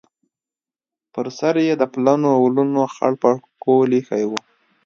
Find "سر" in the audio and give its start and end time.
1.37-1.55